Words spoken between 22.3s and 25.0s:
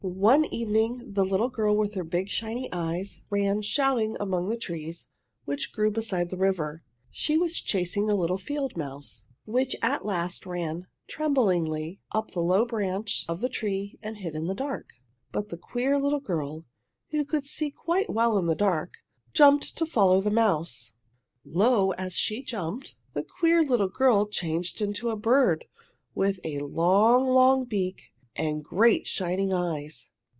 jumped, the queer little girl changed